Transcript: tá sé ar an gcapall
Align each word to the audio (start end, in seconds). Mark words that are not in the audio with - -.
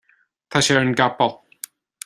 tá 0.55 0.61
sé 0.67 0.77
ar 0.77 0.81
an 0.85 0.95
gcapall 0.95 1.39